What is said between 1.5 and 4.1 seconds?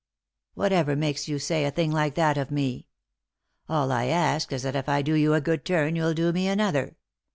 a thing like that of me? All I